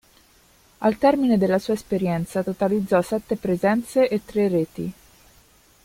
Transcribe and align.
Al 0.79 0.97
termine 0.97 1.37
della 1.37 1.59
sua 1.59 1.75
esperienza 1.75 2.41
totalizzò 2.41 3.03
sette 3.03 3.35
presenze 3.35 4.07
e 4.07 4.25
tre 4.25 4.47
reti. 4.47 4.91